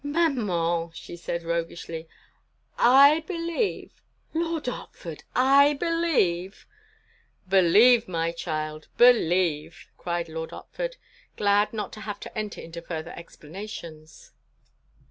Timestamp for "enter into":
12.35-12.81